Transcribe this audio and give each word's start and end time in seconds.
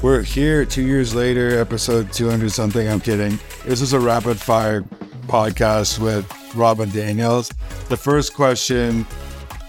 We're 0.00 0.22
here 0.22 0.64
two 0.64 0.82
years 0.82 1.12
later, 1.12 1.58
episode 1.58 2.12
200 2.12 2.52
something. 2.52 2.88
I'm 2.88 3.00
kidding. 3.00 3.36
This 3.64 3.80
is 3.80 3.94
a 3.94 3.98
rapid 3.98 4.38
fire 4.38 4.82
podcast 5.26 5.98
with 5.98 6.24
Robin 6.54 6.88
Daniels. 6.90 7.50
The 7.88 7.96
first 7.96 8.32
question 8.32 9.04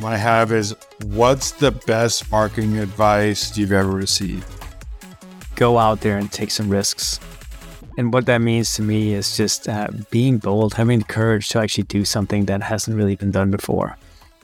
I 0.04 0.18
have 0.18 0.52
is 0.52 0.76
What's 1.06 1.52
the 1.54 1.72
best 1.72 2.32
marketing 2.32 2.78
advice 2.78 3.58
you've 3.58 3.72
ever 3.72 3.90
received? 3.90 4.46
Go 5.56 5.80
out 5.80 6.02
there 6.02 6.20
and 6.20 6.32
take 6.32 6.52
some 6.52 6.70
risks. 6.70 7.20
And 7.98 8.14
what 8.14 8.28
that 8.28 8.38
means 8.38 8.76
to 8.76 8.84
me 8.84 9.16
is 9.16 9.36
just 9.36 9.68
uh, 9.68 9.88
being 10.12 10.38
bold, 10.38 10.76
having 10.76 11.00
the 11.00 11.06
courage 11.06 11.50
to 11.50 11.60
actually 11.60 11.86
do 11.86 12.06
something 12.06 12.46
that 12.46 12.62
hasn't 12.62 12.96
really 12.96 13.16
been 13.16 13.32
done 13.32 13.50
before. 13.50 13.98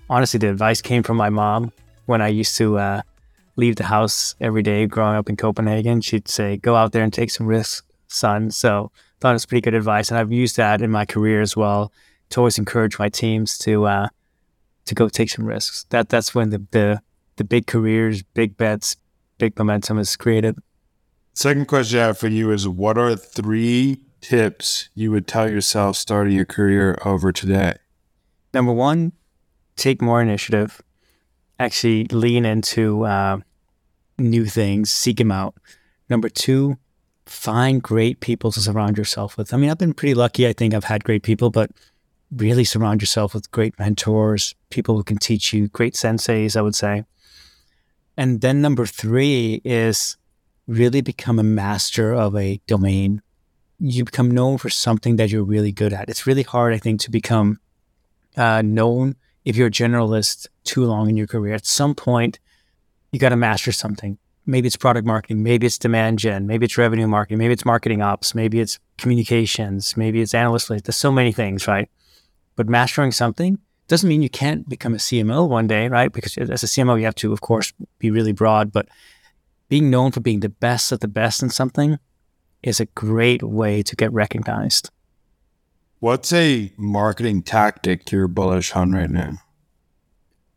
Honestly, 0.10 0.40
the 0.40 0.50
advice 0.50 0.82
came 0.82 1.04
from 1.04 1.18
my 1.18 1.30
mom 1.30 1.72
when 2.08 2.24
I 2.24 2.30
used 2.30 2.56
to 2.58 2.80
uh, 2.80 3.02
leave 3.56 3.76
the 3.76 3.86
house 3.86 4.36
every 4.40 4.62
day 4.62 4.86
growing 4.86 5.16
up 5.16 5.30
in 5.30 5.38
Copenhagen. 5.38 6.02
She'd 6.02 6.28
say, 6.28 6.58
Go 6.58 6.76
out 6.76 6.92
there 6.92 7.04
and 7.04 7.14
take 7.14 7.32
some 7.32 7.48
risks, 7.48 7.84
son. 8.08 8.52
So 8.52 8.92
thought 9.20 9.32
it 9.32 9.34
was 9.34 9.46
pretty 9.46 9.62
good 9.62 9.74
advice. 9.74 10.10
And 10.10 10.18
I've 10.18 10.32
used 10.32 10.58
that 10.58 10.82
in 10.82 10.92
my 10.92 11.06
career 11.06 11.42
as 11.42 11.56
well 11.56 11.92
to 12.30 12.40
always 12.40 12.58
encourage 12.58 13.00
my 13.00 13.10
teams 13.10 13.58
to 13.60 13.86
uh, 13.86 14.08
to 14.86 14.96
go 14.96 15.10
take 15.10 15.30
some 15.30 15.46
risks. 15.46 15.86
That 15.90 16.10
that's 16.10 16.36
when 16.36 16.50
the, 16.50 16.66
the 16.72 17.02
the 17.38 17.44
big 17.44 17.68
careers, 17.68 18.24
big 18.24 18.58
bets, 18.58 18.98
big 19.38 19.58
momentum 19.58 20.00
is 20.00 20.16
created. 20.16 20.58
Second 21.34 21.68
question 21.68 22.00
I 22.00 22.04
have 22.04 22.18
for 22.18 22.28
you 22.28 22.52
is 22.52 22.68
what 22.68 22.98
are 22.98 23.16
three 23.16 24.02
tips 24.22 24.90
you 24.96 25.12
would 25.12 25.28
tell 25.28 25.50
yourself 25.50 25.98
starting 25.98 26.34
your 26.34 26.46
career 26.46 26.98
over 27.04 27.32
today? 27.32 27.76
Number 28.54 28.72
one, 28.72 29.12
take 29.76 30.02
more 30.02 30.22
initiative 30.22 30.82
actually 31.60 32.06
lean 32.06 32.46
into 32.46 33.06
uh, 33.06 33.40
new 34.18 34.46
things, 34.46 34.92
seek 34.92 35.18
them 35.18 35.32
out. 35.32 35.56
Number 36.10 36.30
two, 36.30 36.78
find 37.26 37.82
great 37.82 38.20
people 38.20 38.52
to 38.52 38.60
surround 38.60 38.98
yourself 38.98 39.38
with. 39.38 39.54
I 39.54 39.58
mean, 39.58 39.70
I've 39.70 39.78
been 39.78 39.94
pretty 39.94 40.14
lucky. 40.14 40.48
I 40.48 40.54
think 40.54 40.74
I've 40.74 40.84
had 40.86 41.04
great 41.04 41.24
people, 41.24 41.50
but 41.50 41.72
really 42.32 42.64
surround 42.64 43.02
yourself 43.02 43.34
with 43.34 43.52
great 43.52 43.78
mentors, 43.80 44.56
people 44.70 44.96
who 44.96 45.04
can 45.04 45.18
teach 45.18 45.54
you, 45.54 45.68
great 45.70 45.94
senseis, 45.94 46.56
I 46.56 46.62
would 46.62 46.76
say. 46.76 47.04
And 48.18 48.42
then 48.42 48.62
number 48.62 48.86
three 48.86 49.62
is 49.64 50.18
really 50.68 51.02
become 51.02 51.40
a 51.40 51.44
master 51.44 52.14
of 52.14 52.36
a 52.36 52.60
domain. 52.68 53.22
You 53.80 54.06
become 54.06 54.32
known 54.32 54.58
for 54.58 54.70
something 54.70 55.18
that 55.18 55.30
you're 55.30 55.44
really 55.44 55.72
good 55.72 55.94
at. 55.94 56.10
It's 56.10 56.26
really 56.26 56.44
hard, 56.44 56.74
I 56.74 56.78
think, 56.78 57.02
to 57.02 57.12
become 57.12 57.60
uh, 58.38 58.62
known 58.62 59.16
if 59.46 59.56
you're 59.56 59.68
a 59.68 59.72
generalist 59.72 60.48
too 60.64 60.84
long 60.86 61.10
in 61.10 61.16
your 61.16 61.28
career, 61.28 61.54
at 61.54 61.66
some 61.66 61.96
point, 61.96 62.40
you 63.12 63.20
got 63.20 63.30
to 63.30 63.36
master 63.36 63.72
something. 63.72 64.18
Maybe 64.48 64.68
it's 64.68 64.76
product 64.76 65.08
marketing, 65.08 65.42
maybe 65.42 65.66
it's 65.66 65.78
demand 65.78 66.20
gen, 66.20 66.46
maybe 66.46 66.66
it's 66.66 66.78
revenue 66.78 67.08
marketing, 67.08 67.40
maybe 67.40 67.54
it's 67.54 67.66
marketing 67.66 68.02
ops, 68.02 68.36
maybe 68.36 68.60
it's 68.60 68.78
communications, 68.98 69.96
maybe 69.98 70.22
it's 70.22 70.34
analyst. 70.34 70.68
There's 70.68 70.96
so 70.96 71.12
many 71.12 71.32
things, 71.32 71.68
right? 71.68 71.90
But 72.56 72.68
mastering 72.68 73.12
something 73.12 73.60
doesn't 73.88 74.08
mean 74.08 74.22
you 74.22 74.30
can't 74.30 74.68
become 74.68 74.94
a 74.94 74.98
CMO 74.98 75.48
one 75.48 75.68
day, 75.68 75.88
right? 75.88 76.12
Because 76.12 76.38
as 76.38 76.64
a 76.64 76.68
CMO, 76.68 76.98
you 76.98 77.06
have 77.06 77.16
to, 77.16 77.34
of 77.34 77.42
course, 77.42 77.74
be 78.00 78.12
really 78.12 78.34
broad. 78.34 78.72
But 78.72 78.88
being 79.70 79.90
known 79.90 80.12
for 80.12 80.20
being 80.20 80.42
the 80.42 80.50
best 80.50 80.92
at 80.92 81.02
the 81.02 81.08
best 81.08 81.42
in 81.42 81.50
something 81.50 81.98
is 82.62 82.80
a 82.80 82.86
great 82.88 83.44
way 83.44 83.84
to 83.84 83.96
get 83.96 84.12
recognized. 84.12 84.90
What's 86.00 86.34
a 86.34 86.72
marketing 86.78 87.44
tactic 87.44 88.12
you're 88.12 88.28
bullish 88.28 88.76
on 88.76 88.92
right 88.92 89.10
now? 89.10 89.38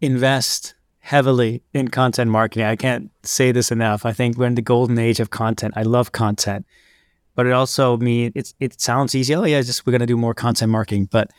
Invest 0.00 0.74
heavily 1.08 1.62
in 1.72 1.88
content 1.88 2.30
marketing. 2.30 2.66
I 2.66 2.76
can't 2.76 3.10
say 3.22 3.50
this 3.50 3.72
enough. 3.72 4.04
I 4.04 4.12
think 4.12 4.36
we're 4.36 4.46
in 4.46 4.54
the 4.54 4.62
golden 4.62 4.98
age 4.98 5.20
of 5.20 5.30
content. 5.30 5.72
I 5.74 5.82
love 5.82 6.12
content, 6.12 6.66
but 7.34 7.46
it 7.46 7.52
also 7.52 7.96
means 7.96 8.32
it's 8.34 8.54
it 8.60 8.80
sounds 8.80 9.14
easy. 9.14 9.34
Oh 9.34 9.44
yeah, 9.44 9.62
just 9.62 9.86
we're 9.86 9.92
gonna 9.92 10.06
do 10.06 10.16
more 10.16 10.34
content 10.34 10.70
marketing, 10.70 11.08
but 11.10 11.30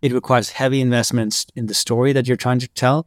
it 0.00 0.12
requires 0.12 0.50
heavy 0.50 0.80
investments 0.80 1.46
in 1.54 1.66
the 1.66 1.74
story 1.74 2.12
that 2.14 2.26
you're 2.26 2.36
trying 2.36 2.60
to 2.60 2.68
tell, 2.68 3.06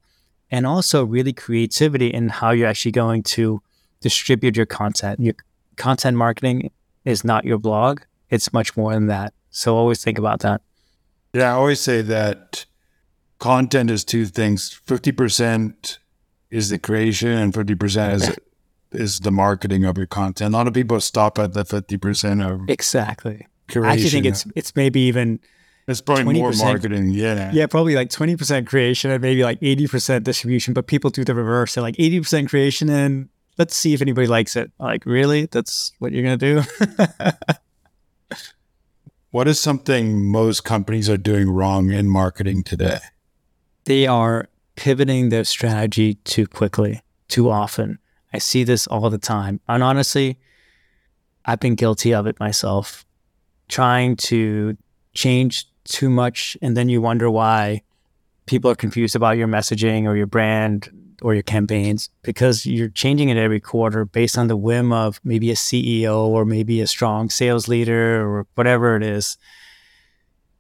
and 0.52 0.68
also 0.68 1.04
really 1.04 1.34
creativity 1.34 2.08
in 2.08 2.30
how 2.30 2.52
you're 2.52 2.68
actually 2.70 2.92
going 2.92 3.24
to 3.24 3.62
distribute 4.02 4.56
your 4.56 4.68
content. 4.68 5.20
Your 5.20 5.34
content 5.78 6.16
marketing 6.16 6.72
is 7.06 7.24
not 7.24 7.44
your 7.44 7.58
blog; 7.58 8.02
it's 8.30 8.54
much 8.54 8.78
more 8.78 8.94
than 8.94 9.08
that. 9.08 9.34
So 9.50 9.76
always 9.76 10.04
think 10.04 10.20
about 10.20 10.42
that. 10.42 10.62
Yeah, 11.34 11.52
I 11.52 11.56
always 11.56 11.80
say 11.80 12.04
that 12.04 12.66
content 13.40 13.90
is 13.92 14.04
two 14.04 14.26
things 14.26 14.80
50% 14.88 15.98
is 16.50 16.70
the 16.70 16.80
creation, 16.80 17.30
and 17.30 17.54
50% 17.54 18.14
is. 18.14 18.38
is 18.92 19.20
the 19.20 19.32
marketing 19.32 19.84
of 19.84 19.98
your 19.98 20.08
content. 20.08 20.54
A 20.54 20.58
lot 20.58 20.68
of 20.68 20.74
people 20.74 21.00
stop 21.02 21.38
at 21.40 21.54
the 21.54 21.64
50% 21.64 22.46
of 22.46 22.70
exactly. 22.70 23.48
Creation. 23.70 23.90
I 23.90 23.94
actually 23.94 24.10
think 24.10 24.26
it's 24.26 24.46
it's 24.56 24.76
maybe 24.78 25.02
even 25.02 25.42
it's 25.90 26.00
probably 26.00 26.40
more 26.40 26.54
marketing. 26.54 27.10
Yeah. 27.10 27.52
Yeah, 27.54 27.68
probably 27.68 27.96
like 27.96 28.10
20% 28.10 28.66
creation 28.66 29.12
and 29.12 29.22
maybe 29.22 29.44
like 29.44 29.60
80% 29.60 30.24
distribution, 30.24 30.74
but 30.74 30.88
people 30.88 31.10
do 31.10 31.26
the 31.26 31.36
reverse. 31.36 31.76
They're 31.76 31.82
like 31.82 31.96
80% 31.96 32.50
creation 32.50 32.90
and 32.90 33.28
let's 33.58 33.76
see 33.76 33.94
if 33.94 34.02
anybody 34.02 34.28
likes 34.28 34.56
it. 34.56 34.72
Like, 34.80 35.06
really? 35.06 35.48
That's 35.48 35.92
what 36.00 36.14
you're 36.14 36.24
going 36.24 36.40
to 36.40 36.62
do? 36.62 37.36
What 39.30 39.48
is 39.48 39.60
something 39.60 40.26
most 40.26 40.64
companies 40.64 41.10
are 41.10 41.18
doing 41.18 41.50
wrong 41.50 41.92
in 41.92 42.08
marketing 42.10 42.64
today? 42.64 43.00
They 43.88 44.06
are 44.06 44.50
pivoting 44.76 45.30
their 45.30 45.46
strategy 45.46 46.16
too 46.26 46.46
quickly, 46.46 47.00
too 47.30 47.50
often. 47.50 48.00
I 48.34 48.38
see 48.38 48.66
this 48.66 48.86
all 48.86 49.10
the 49.10 49.18
time. 49.18 49.62
And 49.66 49.82
honestly, 49.82 50.38
I've 51.46 51.62
been 51.62 51.76
guilty 51.76 52.14
of 52.14 52.28
it 52.28 52.38
myself, 52.38 53.06
trying 53.70 54.18
to 54.28 54.76
change 55.14 55.70
too 55.86 56.10
much. 56.10 56.58
And 56.62 56.76
then 56.76 56.90
you 56.90 57.00
wonder 57.00 57.32
why 57.32 57.84
people 58.46 58.70
are 58.70 58.76
confused 58.76 59.16
about 59.16 59.38
your 59.38 59.48
messaging 59.48 60.04
or 60.04 60.18
your 60.18 60.28
brand 60.28 60.90
or 61.22 61.34
your 61.34 61.44
campaigns 61.44 62.10
because 62.24 62.66
you're 62.66 62.90
changing 62.90 63.30
it 63.30 63.38
every 63.38 63.62
quarter 63.62 64.04
based 64.04 64.38
on 64.38 64.48
the 64.48 64.58
whim 64.58 64.92
of 64.92 65.22
maybe 65.24 65.50
a 65.50 65.56
CEO 65.56 66.28
or 66.28 66.44
maybe 66.44 66.82
a 66.82 66.88
strong 66.88 67.30
sales 67.30 67.70
leader 67.70 68.22
or 68.22 68.46
whatever 68.56 68.98
it 68.98 69.04
is. 69.04 69.38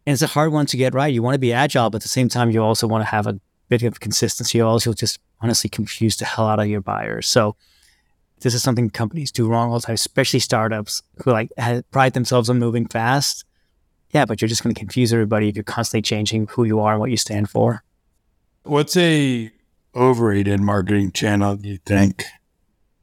And 0.07 0.13
it's 0.13 0.21
a 0.21 0.27
hard 0.27 0.53
one 0.53 0.65
to 0.67 0.77
get 0.77 0.93
right. 0.93 1.13
You 1.13 1.21
want 1.21 1.35
to 1.35 1.39
be 1.39 1.51
agile, 1.51 1.89
but 1.89 1.97
at 1.97 2.03
the 2.03 2.07
same 2.07 2.29
time, 2.29 2.49
you 2.49 2.63
also 2.63 2.87
want 2.87 3.01
to 3.03 3.11
have 3.11 3.27
a 3.27 3.41
bit 3.67 3.83
of 3.83 3.99
consistency. 3.99 4.57
You 4.57 4.65
also 4.65 4.93
just 4.93 5.19
honestly 5.41 5.69
confuse 5.69 6.15
the 6.15 6.23
hell 6.23 6.47
out 6.47 6.61
of 6.61 6.67
your 6.67 6.79
buyers. 6.79 7.27
So 7.27 7.57
this 8.39 8.53
is 8.53 8.63
something 8.63 8.89
companies 8.89 9.33
do 9.33 9.49
wrong 9.49 9.69
all 9.69 9.79
the 9.79 9.85
time, 9.85 9.95
especially 9.95 10.39
startups 10.39 11.03
who 11.23 11.31
like 11.31 11.51
pride 11.91 12.13
themselves 12.13 12.49
on 12.49 12.57
moving 12.57 12.87
fast. 12.87 13.43
Yeah, 14.11 14.23
but 14.23 14.41
you're 14.41 14.47
just 14.47 14.63
going 14.63 14.73
to 14.73 14.79
confuse 14.79 15.11
everybody 15.11 15.49
if 15.49 15.57
you're 15.57 15.63
constantly 15.65 16.03
changing 16.03 16.47
who 16.47 16.63
you 16.63 16.79
are 16.79 16.93
and 16.93 17.01
what 17.01 17.11
you 17.11 17.17
stand 17.17 17.49
for. 17.49 17.83
What's 18.63 18.95
a 18.95 19.51
overrated 19.93 20.61
marketing 20.61 21.11
channel 21.11 21.57
do 21.57 21.67
you 21.67 21.79
think? 21.85 22.23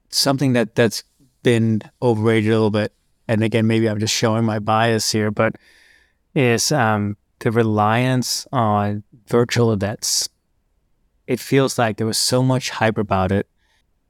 Something 0.09 0.55
that 0.55 0.75
that's 0.75 1.05
been 1.43 1.83
overrated 2.01 2.49
a 2.49 2.55
little 2.55 2.71
bit, 2.71 2.95
and 3.29 3.45
again, 3.45 3.67
maybe 3.67 3.91
I'm 3.91 4.01
just 4.01 4.15
showing 4.15 4.45
my 4.47 4.59
bias 4.59 5.13
here, 5.13 5.31
but 5.31 5.57
is 6.35 6.73
um, 6.73 7.17
the 7.41 7.51
reliance 7.51 8.47
on 8.53 9.03
virtual 9.29 9.73
events. 9.73 10.29
It 11.27 11.41
feels 11.41 11.79
like 11.79 11.97
there 11.97 12.07
was 12.07 12.19
so 12.19 12.43
much 12.43 12.71
hype 12.71 12.99
about 12.99 13.33
it. 13.33 13.49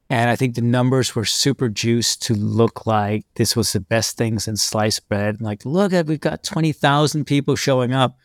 And 0.09 0.29
I 0.29 0.35
think 0.35 0.53
the 0.53 0.61
numbers 0.61 1.15
were 1.15 1.25
super 1.25 1.67
juiced 1.67 2.21
to 2.23 2.35
look 2.35 2.85
like 2.85 3.25
this 3.35 3.55
was 3.55 3.73
the 3.73 3.79
best 3.79 4.17
things 4.17 4.47
in 4.47 4.55
sliced 4.55 5.07
bread. 5.09 5.41
Like, 5.41 5.65
look 5.65 5.93
at, 5.93 6.05
we've 6.05 6.19
got 6.19 6.43
20,000 6.43 7.25
people 7.25 7.55
showing 7.55 7.91
up. 7.91 8.17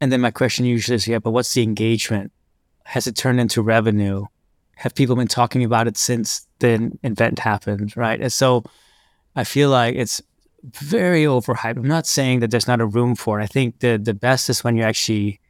And 0.00 0.12
then 0.12 0.20
my 0.20 0.30
question 0.30 0.66
usually 0.66 0.96
is, 0.96 1.08
yeah, 1.08 1.20
but 1.20 1.30
what's 1.30 1.54
the 1.54 1.62
engagement? 1.62 2.32
has 2.84 3.06
it 3.06 3.16
turned 3.16 3.40
into 3.40 3.62
revenue? 3.62 4.26
Have 4.76 4.94
people 4.94 5.16
been 5.16 5.28
talking 5.28 5.64
about 5.64 5.86
it 5.86 5.96
since 5.96 6.46
the 6.58 6.92
event 7.02 7.38
happened, 7.38 7.96
right? 7.96 8.20
And 8.20 8.32
so 8.32 8.64
I 9.34 9.44
feel 9.44 9.70
like 9.70 9.96
it's 9.96 10.22
very 10.64 11.24
overhyped. 11.24 11.76
I'm 11.76 11.82
not 11.82 12.06
saying 12.06 12.40
that 12.40 12.50
there's 12.50 12.68
not 12.68 12.80
a 12.80 12.86
room 12.86 13.14
for 13.14 13.40
it. 13.40 13.44
I 13.44 13.46
think 13.46 13.80
the 13.80 13.98
the 13.98 14.14
best 14.14 14.48
is 14.48 14.64
when 14.64 14.76
you 14.76 14.82
actually 14.82 15.40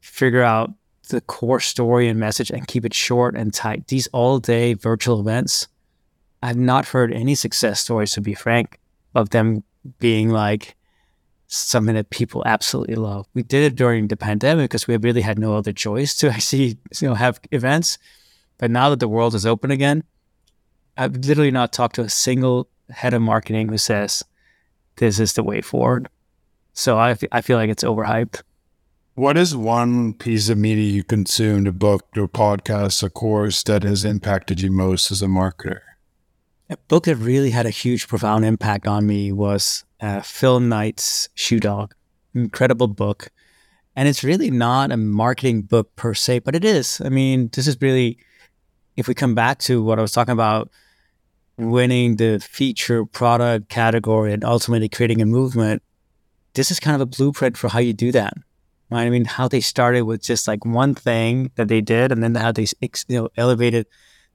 figure 0.00 0.42
out 0.42 0.72
the 1.10 1.20
core 1.22 1.60
story 1.60 2.08
and 2.08 2.18
message 2.20 2.50
and 2.50 2.66
keep 2.66 2.84
it 2.84 2.94
short 2.94 3.34
and 3.34 3.54
tight. 3.54 3.88
These 3.88 4.08
all 4.08 4.38
day 4.38 4.74
virtual 4.74 5.20
events, 5.20 5.68
I've 6.42 6.56
not 6.56 6.88
heard 6.88 7.12
any 7.12 7.34
success 7.34 7.80
stories, 7.80 8.12
to 8.12 8.20
be 8.20 8.34
frank, 8.34 8.78
of 9.14 9.30
them 9.30 9.62
being 9.98 10.28
like 10.28 10.76
something 11.46 11.94
that 11.94 12.10
people 12.10 12.42
absolutely 12.44 12.96
love. 12.96 13.26
We 13.34 13.42
did 13.42 13.72
it 13.72 13.76
during 13.76 14.08
the 14.08 14.16
pandemic 14.16 14.70
because 14.70 14.86
we 14.86 14.96
really 14.98 15.22
had 15.22 15.38
no 15.38 15.56
other 15.56 15.72
choice 15.72 16.14
to 16.16 16.28
actually 16.34 16.78
you 17.00 17.08
know 17.08 17.14
have 17.14 17.40
events. 17.52 17.98
But 18.58 18.72
now 18.72 18.90
that 18.90 18.98
the 18.98 19.08
world 19.08 19.36
is 19.36 19.46
open 19.46 19.70
again, 19.70 20.02
I've 20.96 21.16
literally 21.16 21.52
not 21.52 21.72
talked 21.72 21.94
to 21.94 22.02
a 22.02 22.08
single 22.08 22.68
head 22.90 23.14
of 23.14 23.22
marketing 23.22 23.68
who 23.68 23.78
says 23.78 24.24
this 24.98 25.18
is 25.18 25.32
the 25.32 25.42
way 25.42 25.60
forward. 25.60 26.08
So 26.72 26.96
I, 26.98 27.10
f- 27.10 27.24
I 27.32 27.40
feel 27.40 27.56
like 27.56 27.70
it's 27.70 27.82
overhyped. 27.82 28.42
What 29.14 29.36
is 29.36 29.56
one 29.56 30.14
piece 30.14 30.48
of 30.48 30.58
media 30.58 30.92
you 30.92 31.02
consumed, 31.02 31.66
a 31.66 31.72
book 31.72 32.06
or 32.16 32.28
podcast, 32.28 33.02
a 33.02 33.10
course 33.10 33.64
that 33.64 33.82
has 33.82 34.04
impacted 34.04 34.60
you 34.60 34.70
most 34.70 35.10
as 35.10 35.22
a 35.22 35.26
marketer? 35.26 35.80
A 36.70 36.76
book 36.86 37.06
that 37.06 37.16
really 37.16 37.50
had 37.50 37.66
a 37.66 37.70
huge, 37.70 38.06
profound 38.06 38.44
impact 38.44 38.86
on 38.86 39.06
me 39.06 39.32
was 39.32 39.84
uh, 40.00 40.20
Phil 40.20 40.60
Knight's 40.60 41.28
Shoe 41.34 41.58
Dog. 41.58 41.94
Incredible 42.34 42.86
book. 42.86 43.30
And 43.96 44.06
it's 44.06 44.22
really 44.22 44.52
not 44.52 44.92
a 44.92 44.96
marketing 44.96 45.62
book 45.62 45.96
per 45.96 46.14
se, 46.14 46.40
but 46.40 46.54
it 46.54 46.64
is. 46.64 47.00
I 47.00 47.08
mean, 47.08 47.50
this 47.52 47.66
is 47.66 47.76
really, 47.80 48.18
if 48.96 49.08
we 49.08 49.14
come 49.14 49.34
back 49.34 49.58
to 49.60 49.82
what 49.82 49.98
I 49.98 50.02
was 50.02 50.12
talking 50.12 50.32
about, 50.32 50.70
winning 51.58 52.16
the 52.16 52.38
feature 52.38 53.04
product 53.04 53.68
category 53.68 54.32
and 54.32 54.44
ultimately 54.44 54.88
creating 54.88 55.20
a 55.20 55.26
movement, 55.26 55.82
this 56.54 56.70
is 56.70 56.80
kind 56.80 56.94
of 56.94 57.00
a 57.00 57.06
blueprint 57.06 57.56
for 57.56 57.68
how 57.68 57.80
you 57.80 57.92
do 57.92 58.12
that. 58.12 58.34
Right? 58.90 59.02
I 59.02 59.10
mean, 59.10 59.26
how 59.26 59.48
they 59.48 59.60
started 59.60 60.02
with 60.02 60.22
just 60.22 60.48
like 60.48 60.64
one 60.64 60.94
thing 60.94 61.50
that 61.56 61.68
they 61.68 61.82
did, 61.82 62.10
and 62.10 62.22
then 62.22 62.34
how 62.34 62.52
they 62.52 62.66
you 63.08 63.20
know 63.20 63.28
elevated 63.36 63.86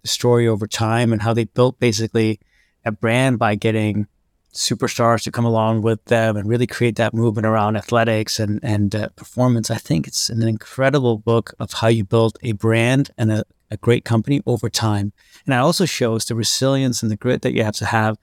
the 0.03 0.07
story 0.07 0.47
over 0.47 0.67
time, 0.67 1.11
and 1.11 1.23
how 1.23 1.33
they 1.33 1.45
built 1.45 1.79
basically 1.79 2.39
a 2.85 2.91
brand 2.91 3.39
by 3.39 3.55
getting 3.55 4.07
superstars 4.53 5.23
to 5.23 5.31
come 5.31 5.45
along 5.45 5.81
with 5.81 6.05
them 6.05 6.37
and 6.37 6.47
really 6.47 6.67
create 6.67 6.95
that 6.97 7.13
movement 7.13 7.47
around 7.47 7.75
athletics 7.75 8.39
and 8.39 8.59
and 8.61 8.95
uh, 8.95 9.09
performance. 9.15 9.71
I 9.71 9.77
think 9.77 10.07
it's 10.07 10.29
an 10.29 10.43
incredible 10.43 11.17
book 11.17 11.55
of 11.59 11.73
how 11.73 11.87
you 11.87 12.03
build 12.03 12.37
a 12.43 12.51
brand 12.51 13.09
and 13.17 13.31
a, 13.31 13.43
a 13.73 13.77
great 13.77 14.05
company 14.05 14.41
over 14.45 14.69
time, 14.69 15.11
and 15.45 15.53
it 15.53 15.57
also 15.57 15.85
shows 15.85 16.25
the 16.25 16.35
resilience 16.35 17.01
and 17.01 17.11
the 17.11 17.17
grit 17.17 17.41
that 17.41 17.53
you 17.53 17.63
have 17.63 17.75
to 17.75 17.85
have, 17.85 18.17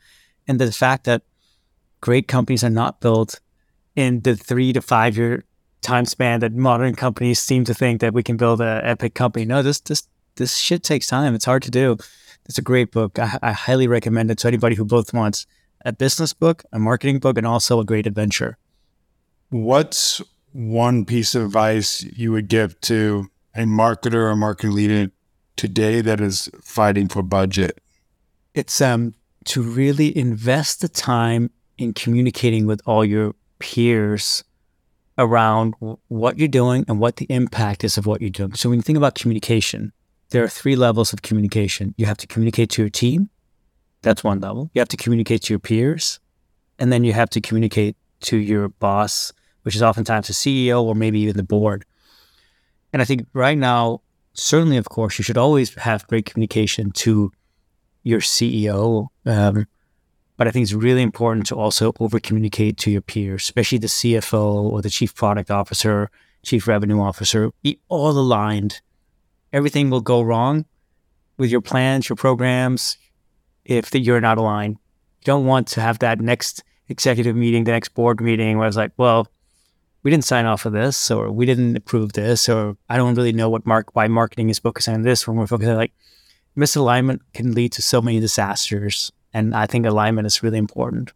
and 0.47 0.59
the 0.59 0.73
fact 0.73 1.05
that 1.05 1.23
great 2.01 2.29
companies 2.29 2.65
are 2.65 2.71
not 2.71 3.01
built 3.01 3.41
in 3.97 4.21
the 4.21 4.37
three 4.37 4.73
to 4.73 4.81
five 4.81 5.17
year 5.17 5.45
time 5.83 6.07
span 6.07 6.41
that 6.41 6.53
modern 6.53 6.95
companies 6.95 7.41
seem 7.41 7.65
to 7.65 7.75
think 7.75 8.01
that 8.01 8.15
we 8.15 8.23
can 8.23 8.37
build 8.37 8.61
an 8.61 8.85
epic 8.85 9.15
company. 9.15 9.45
No, 9.45 9.63
this 9.63 9.81
this 9.81 10.09
this 10.37 10.57
shit 10.57 10.83
takes 10.83 11.09
time. 11.09 11.35
It's 11.35 11.45
hard 11.45 11.63
to 11.65 11.71
do. 11.71 11.97
It's 12.47 12.59
a 12.59 12.63
great 12.63 12.93
book. 12.93 13.19
I, 13.19 13.39
I 13.43 13.53
highly 13.53 13.89
recommend 13.89 14.31
it 14.31 14.39
to 14.39 14.49
anybody 14.49 14.77
who 14.77 14.85
both 14.85 15.13
wants 15.13 15.47
a 15.85 15.93
business 15.93 16.33
book, 16.33 16.63
a 16.73 16.79
marketing 16.79 17.19
book, 17.19 17.37
and 17.37 17.47
also 17.47 17.81
a 17.81 17.85
great 17.85 18.07
adventure. 18.07 18.57
What's 19.51 20.23
one 20.53 21.05
piece 21.05 21.35
of 21.35 21.43
advice 21.45 22.03
you 22.03 22.33
would 22.33 22.49
give 22.49 22.81
to 22.83 23.29
a 23.55 23.63
marketer 23.63 24.31
or 24.31 24.37
marketing 24.37 24.75
leader 24.75 25.13
today 25.57 26.01
that 26.01 26.21
is 26.21 26.51
fighting 26.63 27.09
for 27.09 27.23
budget? 27.23 27.81
It's 28.55 28.81
um 28.81 29.15
to 29.47 29.63
really 29.63 30.17
invest 30.17 30.81
the 30.81 30.89
time 30.89 31.51
in 31.79 31.95
communicating 31.95 32.67
with 32.67 32.81
all 32.85 33.05
your 33.05 33.35
peers 33.59 34.45
around 35.17 35.75
what 36.09 36.39
you're 36.39 36.49
doing 36.49 36.85
and 36.89 36.99
what 36.99 37.17
the 37.17 37.27
impact 37.29 37.85
is 37.85 37.99
of 37.99 38.07
what 38.07 38.21
you're 38.21 38.31
doing. 38.31 38.55
So 38.55 38.69
when 38.69 38.79
you 38.79 38.83
think 38.83 38.99
about 38.99 39.15
communication, 39.15 39.93
there 40.31 40.43
are 40.43 40.49
three 40.49 40.77
levels 40.77 41.13
of 41.13 41.23
communication. 41.23 41.95
You 41.97 42.07
have 42.07 42.17
to 42.19 42.27
communicate 42.27 42.71
to 42.71 42.83
your 42.83 42.91
team. 42.91 43.29
That's 44.03 44.25
one 44.25 44.41
level. 44.41 44.71
You 44.73 44.81
have 44.81 44.89
to 44.89 44.97
communicate 44.97 45.43
to 45.43 45.53
your 45.53 45.59
peers. 45.59 46.21
And 46.79 46.93
then 46.93 47.05
you 47.05 47.13
have 47.13 47.29
to 47.31 47.41
communicate 47.41 47.97
to 48.23 48.37
your 48.39 48.69
boss, 48.69 49.33
which 49.63 49.77
is 49.77 49.83
oftentimes 49.83 50.29
the 50.29 50.33
CEO 50.33 50.83
or 50.83 50.95
maybe 50.95 51.21
even 51.21 51.37
the 51.37 51.43
board. 51.43 51.85
And 52.93 53.03
I 53.03 53.05
think 53.05 53.27
right 53.35 53.59
now, 53.59 54.01
certainly, 54.33 54.77
of 54.77 54.89
course, 54.89 55.19
you 55.19 55.25
should 55.25 55.39
always 55.39 55.75
have 55.75 56.07
great 56.07 56.27
communication 56.27 56.91
to 56.93 57.33
your 58.03 58.21
CEO. 58.21 59.09
Um, 59.27 59.67
but 60.37 60.49
I 60.49 60.51
think 60.51 60.63
it's 60.63 60.73
really 60.73 61.03
important 61.03 61.47
to 61.49 61.55
also 61.55 61.93
over 62.01 62.19
communicate 62.19 62.79
to 62.79 62.91
your 62.91 63.03
peers, 63.03 63.43
especially 63.43 63.79
the 63.79 63.89
CFO 63.89 64.71
or 64.71 64.81
the 64.81 64.89
chief 64.89 65.15
product 65.15 65.51
officer, 65.51 66.11
chief 66.43 66.67
revenue 66.67 67.01
officer. 67.01 67.51
Be 67.63 67.79
all 67.89 68.13
aligned. 68.13 68.81
Everything 69.53 69.91
will 69.91 70.01
go 70.01 70.23
wrong 70.23 70.65
with 71.37 71.51
your 71.51 71.61
plans, 71.61 72.09
your 72.09 72.17
programs, 72.17 72.97
if 73.65 73.91
the, 73.91 74.01
you're 74.01 74.21
not 74.21 74.39
aligned. 74.39 74.77
You 75.21 75.25
don't 75.25 75.45
want 75.45 75.67
to 75.69 75.81
have 75.81 75.99
that 75.99 76.21
next 76.21 76.63
executive 76.89 77.37
meeting, 77.37 77.65
the 77.65 77.73
next 77.73 77.91
board 77.91 78.21
meeting 78.21 78.59
where 78.59 78.67
it's 78.67 78.77
like, 78.77 78.93
well, 78.97 79.29
we 80.03 80.11
didn't 80.11 80.25
sign 80.25 80.47
off 80.47 80.67
of 80.67 80.73
this, 80.73 81.11
or 81.11 81.31
we 81.31 81.47
didn't 81.47 81.77
approve 81.77 82.13
this, 82.13 82.49
or 82.49 82.77
I 82.89 82.97
don't 82.97 83.15
really 83.15 83.33
know 83.33 83.51
what 83.51 83.67
mark 83.67 83.95
why 83.95 84.09
marketing 84.09 84.51
is 84.51 84.59
focusing 84.59 84.95
on 84.95 85.03
this 85.03 85.27
when 85.27 85.37
we're 85.37 85.47
focusing 85.47 85.73
on 85.73 85.79
like 85.79 85.93
misalignment 86.57 87.21
can 87.33 87.53
lead 87.53 87.73
to 87.73 87.83
so 87.83 88.03
many 88.03 88.21
disasters 88.21 89.13
and 89.33 89.55
I 89.55 89.67
think 89.67 89.87
alignment 89.87 90.27
is 90.27 90.43
really 90.43 90.59
important. 90.59 91.13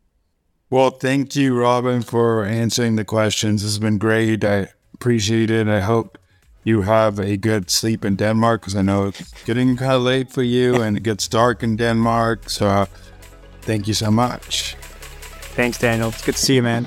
Well, 0.71 0.91
thank 0.91 1.37
you, 1.37 1.59
Robin, 1.59 2.03
for 2.03 2.45
answering 2.45 2.97
the 2.97 3.05
questions. 3.05 3.63
This 3.63 3.73
has 3.73 3.79
been 3.79 3.99
great. 3.99 4.45
I 4.45 4.69
appreciate 4.95 5.51
it. 5.51 5.69
I 5.69 5.81
hope 5.81 6.19
you 6.65 6.83
have 6.83 7.19
a 7.19 7.37
good 7.37 7.71
sleep 7.71 8.05
in 8.05 8.17
Denmark 8.17 8.63
because 8.63 8.75
I 8.75 8.83
know 8.83 9.09
it's 9.09 9.45
getting 9.45 9.77
kind 9.77 9.93
of 9.93 10.03
late 10.03 10.31
for 10.31 10.43
you 10.43 10.77
and 10.83 10.97
it 10.97 11.03
gets 11.03 11.29
dark 11.29 11.63
in 11.63 11.77
Denmark. 11.77 12.49
So 12.51 12.67
uh, 12.67 12.87
thank 13.63 13.87
you 13.87 13.95
so 13.95 14.11
much. 14.11 14.75
Thanks, 15.55 15.79
Daniel. 15.79 16.09
It's 16.09 16.25
good 16.25 16.35
to 16.35 16.41
see 16.41 16.57
you, 16.57 16.63
man. 16.63 16.87